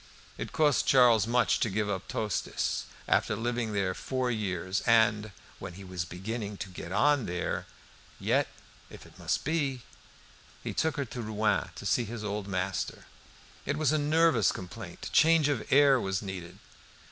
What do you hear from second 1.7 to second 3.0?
up Tostes